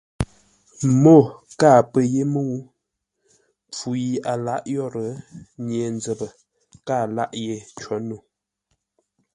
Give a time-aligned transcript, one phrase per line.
[1.01, 1.17] Mô
[1.59, 2.57] kâa pə́ yé mə́u!
[3.69, 5.09] Mpfu yi a lǎʼ yórə́,
[5.65, 6.27] Nye-nzəpə
[6.87, 8.17] kâa lâʼ yé có no.